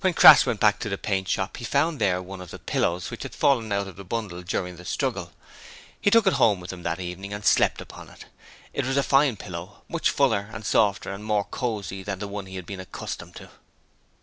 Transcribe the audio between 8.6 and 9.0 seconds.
It was